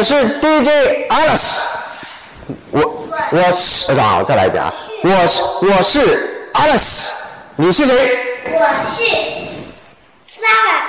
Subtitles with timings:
[0.00, 1.60] 我是 DJ Alice，
[2.70, 4.72] 我我是啊，我再来一遍啊，
[5.02, 7.10] 我是我是 Alice，
[7.56, 8.18] 你是谁？
[8.46, 8.58] 我
[8.90, 9.04] 是
[10.32, 10.80] Flower，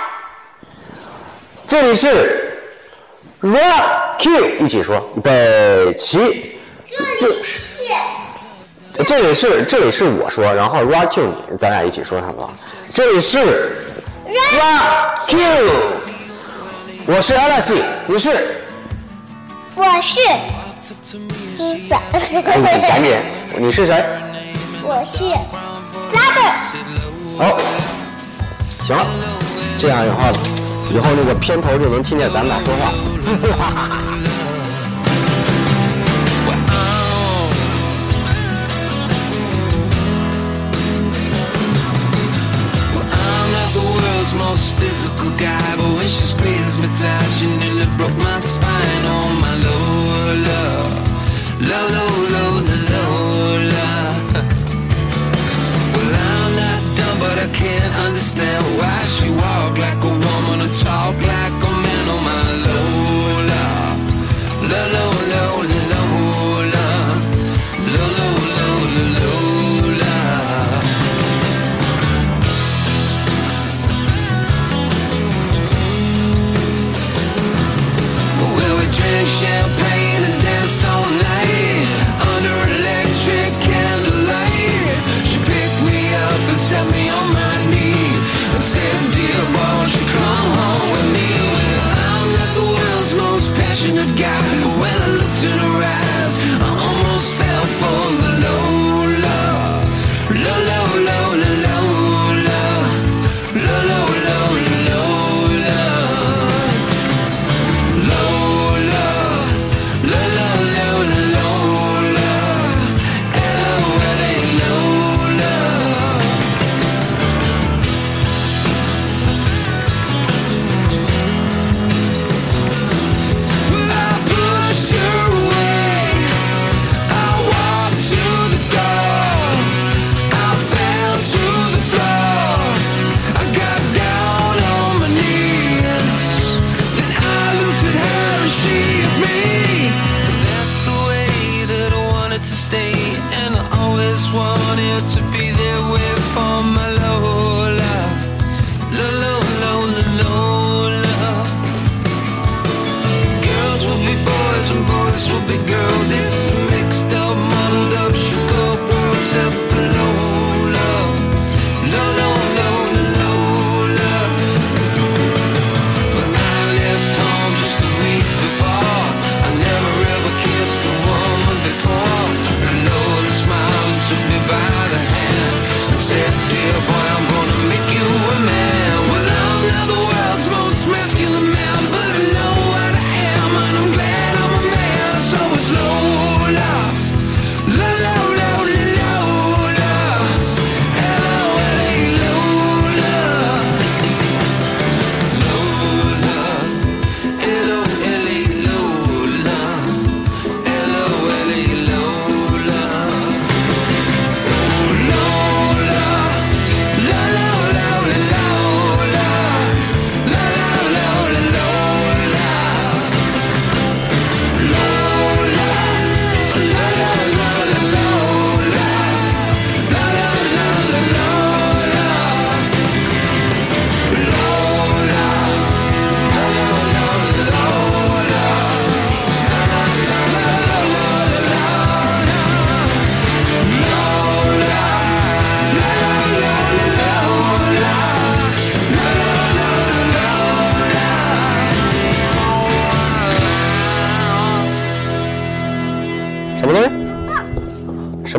[1.67, 2.57] 这里是
[3.41, 6.61] Rock Q，一起说，预备起。
[7.19, 7.83] 这里是
[9.05, 12.53] 这里是这里是我说，然后 Rock Q 你，咱俩一起说好不好？
[12.93, 13.39] 这里是
[14.25, 15.37] Rock Q，
[17.07, 18.59] 我是 Alice，你是？
[19.73, 20.19] 我是
[20.83, 20.95] 思
[21.57, 23.15] 思，哎，你赶紧，
[23.57, 24.03] 你是谁？
[24.83, 25.23] 我是
[26.11, 26.51] Flower，
[27.37, 27.57] 好，
[28.81, 29.05] 行了，
[29.77, 30.33] 这样以后，
[30.93, 32.91] 以后那个片头就能听见咱们俩说话。
[44.51, 49.03] Most physical guy, but when she squeezed me tight, she nearly broke my spine.
[49.15, 52.50] Oh my Lola, Lola, Lola, Lola.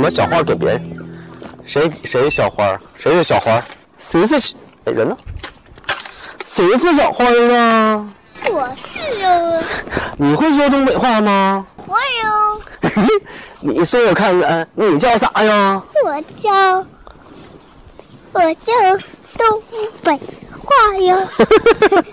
[0.02, 0.82] 么小花给别人？
[1.64, 2.76] 谁谁小花？
[2.96, 3.62] 谁是小花？
[3.96, 4.34] 谁是
[4.84, 5.16] 哎人呢？
[6.44, 8.04] 谁是小花啊？
[8.50, 9.62] 我是哦，
[10.16, 11.64] 你会说东北话吗？
[11.87, 11.94] 我
[12.90, 12.90] 有，
[13.60, 15.81] 你说我看看，你叫啥呀？
[16.05, 16.84] 我叫，
[18.32, 18.72] 我叫
[19.38, 19.62] 东
[20.02, 20.20] 北
[20.50, 21.28] 话哟，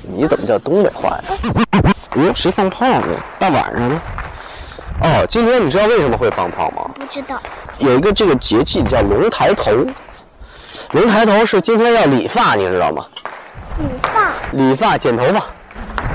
[0.16, 1.24] 你怎么叫东北话呀？
[2.16, 3.08] 哟，谁放炮呢？
[3.38, 4.00] 大晚上的。
[5.00, 6.90] 哦，今天你知道为什么会放炮吗？
[6.94, 7.40] 不知道，
[7.78, 9.72] 有一个这个节气叫龙抬头。
[10.92, 13.04] 龙抬头是今天要理发，你知道吗？
[13.78, 15.44] 理发，理发剪头发。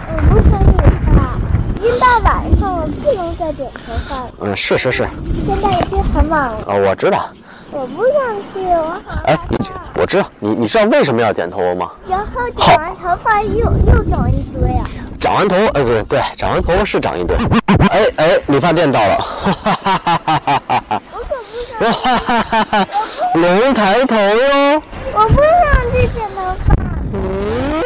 [0.07, 0.81] 我不可以理
[1.13, 5.09] 发，一到晚上我不能再剪头发了，嗯，是是是，啊、
[5.45, 7.29] 现在已经很晚了，啊我知道。
[7.71, 8.13] 我不想
[8.53, 9.73] 去，我好哎害，你怕。
[9.95, 11.91] 我知道，你你知道为什么要剪头发吗？
[12.07, 14.85] 然后剪完头发又又长一堆啊！
[15.19, 17.37] 长完头，呃，对对，长完头发是长一堆。
[17.79, 20.19] 哎哎，理发店到了，哈哈哈哈
[20.67, 22.87] 哈哈我可不想，哈哈哈哈！
[23.35, 24.81] 龙抬头哟。
[25.13, 26.75] 我不想去剪头发。
[27.13, 27.81] 嗯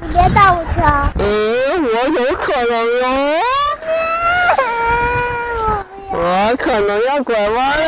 [0.00, 1.12] 你别带我去啊！
[1.18, 1.22] 嗯，
[1.84, 3.04] 我有可能哟，
[6.10, 7.84] 我不要，我可能要拐弯了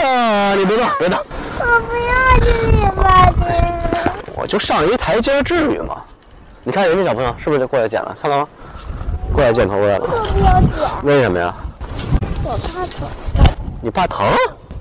[0.00, 0.56] 哟。
[0.56, 1.18] 你别动，别动，
[1.58, 3.02] 我不要去理发
[3.44, 3.44] 店。
[4.36, 5.96] 我就上一台阶儿，至于吗？
[6.62, 8.16] 你看人家小朋友是不是就过来剪了？
[8.22, 8.48] 看到吗？
[9.34, 10.06] 过来剪头发来了。
[10.06, 10.70] 不要剪，
[11.02, 11.52] 为什么呀？
[12.44, 13.08] 我怕疼，
[13.82, 14.24] 你怕疼？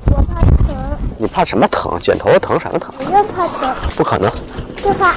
[0.06, 1.98] 我怕疼，你怕什么疼？
[2.00, 2.94] 剪头发疼什么疼？
[3.00, 4.30] 我就怕疼，不可能。
[4.84, 5.16] 就怕。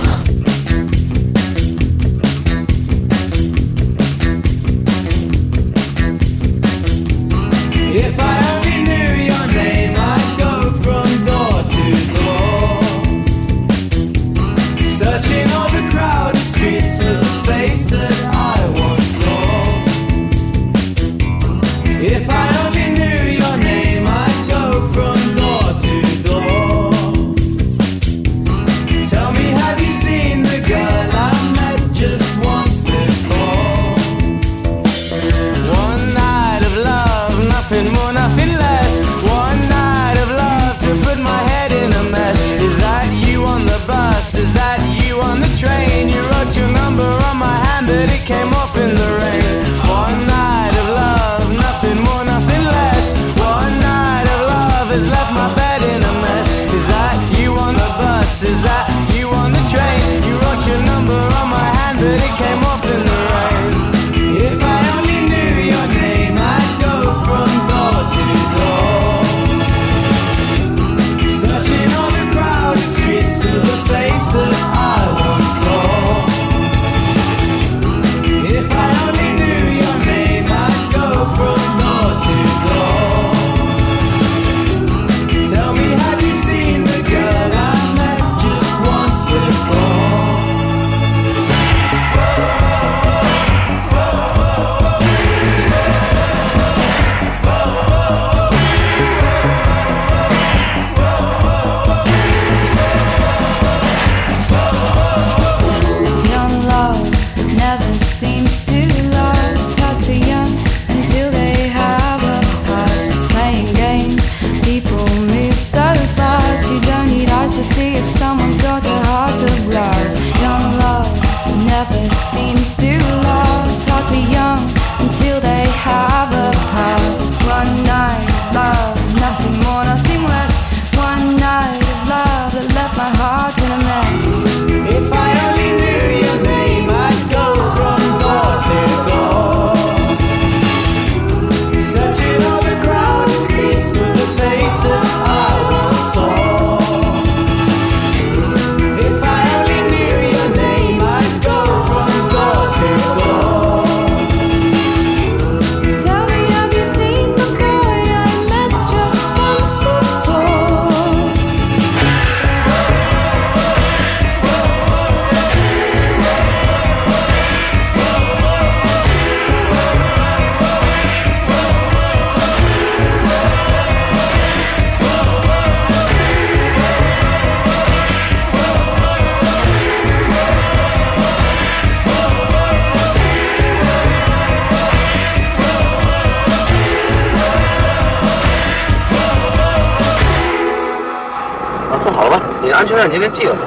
[192.97, 193.61] 你的安全带今天系了吗？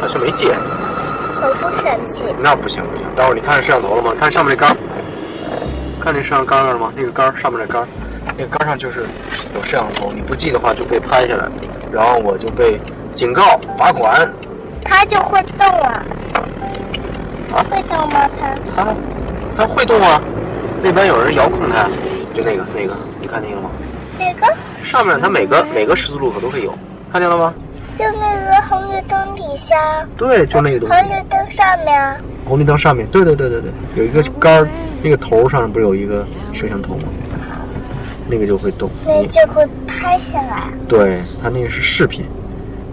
[0.00, 0.48] 还是没系。
[1.40, 4.12] 我不生气，那不行不行，待会儿你看摄像头了吗？
[4.18, 4.76] 看上面那杆儿，
[6.00, 6.92] 看那摄像杆儿了吗？
[6.94, 7.88] 那个杆儿上面那杆儿，
[8.36, 9.00] 那个杆儿上就是
[9.54, 11.48] 有摄像头，你不系的话就被拍下来，
[11.92, 12.80] 然后我就被
[13.16, 14.32] 警告罚款。
[14.84, 16.02] 它就会动啊。
[17.70, 18.30] 会动吗？
[18.38, 18.54] 它？
[18.76, 18.94] 它
[19.56, 20.20] 它会动啊，
[20.82, 21.88] 那边有人遥控它，
[22.32, 23.70] 就那个那个，你看那个吗？
[24.18, 24.46] 哪个
[24.84, 26.72] 上面它每个每个十字路口都会有，
[27.12, 27.52] 看见了吗？
[27.98, 29.74] 就那个红绿灯底下，
[30.16, 32.16] 对，就那个东西，红绿灯上面。
[32.44, 34.68] 红绿灯上面，对对对对对，有一个杆儿，
[35.02, 37.02] 那个头上不是有一个摄像头吗？
[38.28, 38.88] 那个就会动。
[39.04, 40.68] 你那就会拍下来。
[40.86, 42.24] 对，它那个是视频，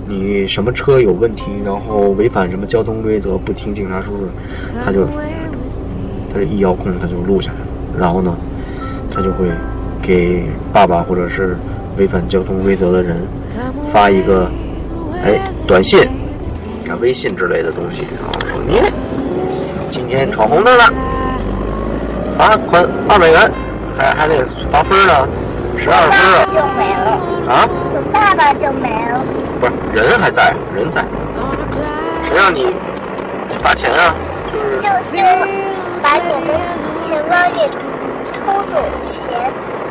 [0.07, 4.27] 你什么车有问题，然后违反什么交通规则，不听警察叔叔，
[4.83, 5.05] 他就
[6.33, 7.65] 他这一遥控，他就录下来了。
[7.99, 8.35] 然后呢，
[9.13, 9.51] 他就会
[10.01, 11.55] 给爸爸或者是
[11.95, 13.15] 违反交通规则的人
[13.93, 14.49] 发一个
[15.23, 16.03] 哎短信
[16.89, 18.81] 啊微信之类的东西，然后说你
[19.89, 20.83] 今天闯红灯了，
[22.37, 23.51] 罚款二百元，
[23.97, 25.27] 还还得罚分呢，
[25.77, 27.67] 十二分啊就没了，啊！
[27.93, 29.19] 我爸爸就没了。
[29.59, 31.03] 不是人还在，人在，
[32.27, 32.75] 谁让你
[33.63, 34.13] 罚钱啊？
[34.51, 35.23] 就是就就
[36.03, 36.53] 把你的
[37.01, 37.67] 钱包给
[38.29, 39.31] 偷走钱，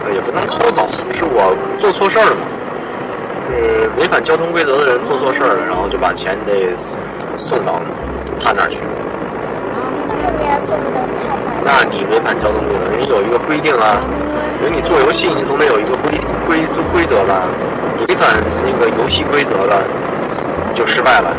[0.05, 2.43] 呃也不能偷走，是我做错事儿了嘛。
[3.55, 6.75] 是违反交通规则的人做错事儿了，然后就把钱得
[7.37, 7.81] 送到
[8.43, 8.81] 他那儿去。
[11.65, 14.01] 那你违反交通规则，人家有一个规定啊，
[14.63, 16.61] 人你做游戏你总得有一个规规
[16.93, 17.43] 规则吧？
[17.99, 18.29] 你违反
[18.65, 19.83] 那个游戏规则了，
[20.75, 21.31] 就失败了。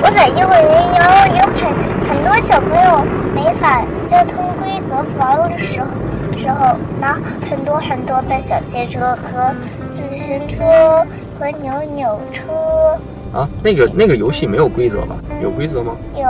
[0.00, 1.02] 我在幼儿园有
[1.36, 1.68] 有很
[2.08, 3.04] 很多小朋友
[3.36, 5.86] 违反交通规则玩的时候
[6.38, 7.18] 时候，拿
[7.48, 9.54] 很多很多的小汽车和
[9.94, 11.06] 自行车
[11.38, 12.98] 和扭扭车，
[13.32, 15.16] 啊，那个那个游戏没有规则吧？
[15.42, 15.96] 有规则吗？
[16.14, 16.24] 有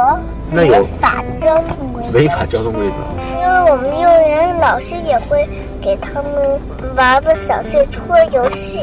[0.50, 2.18] 那有违反交通规则。
[2.18, 2.96] 违法交通规则。
[3.40, 5.48] 因为我们幼儿园老师也会
[5.80, 6.60] 给他们
[6.96, 8.82] 玩的小汽车游戏。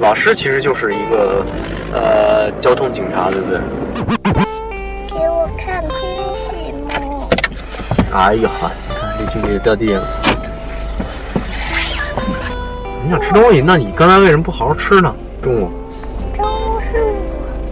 [0.00, 1.44] 老师其实就是一个
[1.92, 3.60] 呃交通警察，对不对？
[5.08, 5.98] 给我看惊
[6.34, 7.28] 喜吗，
[8.12, 8.50] 哎呀，
[9.18, 10.23] 你看这这这掉地上了。
[13.04, 15.14] 你想吃东西，那你刚才为什么不好好吃呢？
[15.42, 15.70] 中午
[16.34, 17.12] 中午是我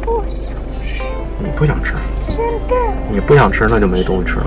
[0.02, 0.52] 不想
[0.84, 1.04] 吃，
[1.38, 1.94] 你不想吃，
[2.28, 2.36] 真
[2.68, 2.74] 的
[3.10, 4.44] 你不想吃，那就没东西吃了。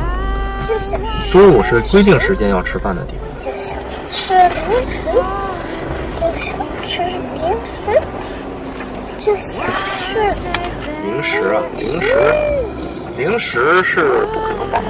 [0.68, 3.26] 就想吃，中午是规定时间要吃饭的地方。
[3.44, 5.10] 就想吃零食，
[6.22, 7.42] 就想吃零
[7.74, 7.98] 食，
[9.18, 9.66] 就想
[9.98, 10.22] 吃。
[11.08, 12.14] 零食啊，零食，
[13.18, 14.84] 零食是不可能饱的。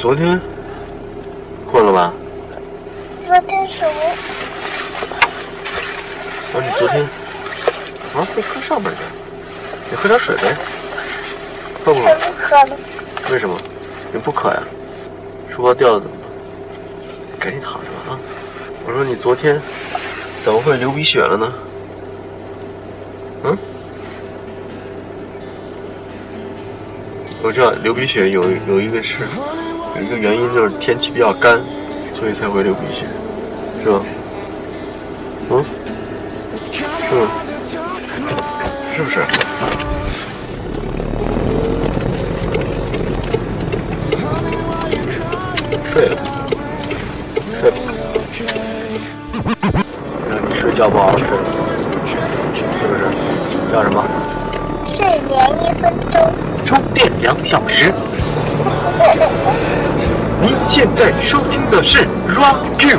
[0.00, 0.40] 昨天
[1.70, 2.14] 困了吧？
[3.26, 4.14] 昨天是我
[6.54, 7.02] 啊，你昨天
[8.14, 9.00] 啊，你喝上边去，
[9.90, 10.56] 你喝点水呗。
[11.84, 12.20] 喝不才喝？
[12.20, 12.78] 不渴了，
[13.30, 13.54] 为什么？
[14.10, 14.62] 你不渴呀？
[15.54, 16.30] 书包掉了怎么办？
[17.38, 18.18] 赶紧躺着吧啊！
[18.86, 19.60] 我说你昨天
[20.40, 21.52] 怎么会流鼻血了呢？
[23.44, 23.58] 嗯？
[27.42, 29.26] 我知道流鼻血有有一个是有
[30.02, 31.60] 一个原因就是天气比较干，
[32.18, 33.06] 所以才会流鼻血，
[33.84, 34.00] 是吧？
[35.50, 35.64] 嗯？
[36.60, 37.28] 是吗？
[38.96, 39.20] 是不是？
[45.92, 46.16] 睡了，
[47.60, 47.76] 睡吧。
[50.28, 53.72] 让你睡觉不好好睡，是不是？
[53.72, 54.04] 叫什么？
[54.86, 56.20] 睡眠一分钟。
[56.64, 57.92] 充电两小时。
[60.42, 62.98] 您现在收听的是 Rock Q，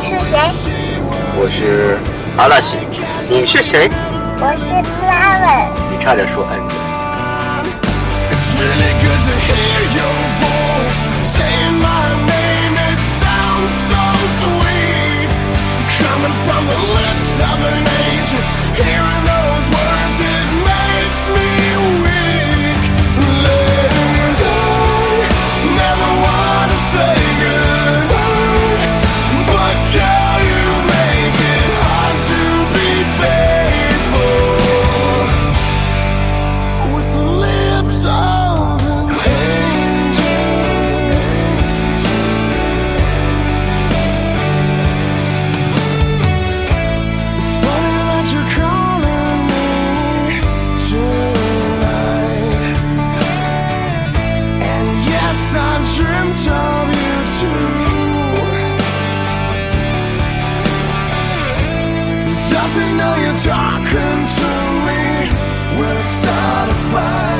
[0.00, 0.38] 你是谁？
[1.34, 1.98] 我是
[2.36, 2.76] 阿拉西，
[3.28, 3.90] 你是谁？
[4.38, 5.66] 我是 Flower。
[5.90, 6.78] 你差点说 Angel。
[8.30, 12.74] It's really good to hear your voice saying my name.
[12.78, 13.98] It sounds so
[14.38, 15.30] sweet.
[15.98, 18.42] Coming from the lips of an angel.
[18.78, 19.26] Hearing
[63.34, 64.50] talking to
[64.86, 65.30] me?
[65.78, 67.31] Will it start a fire?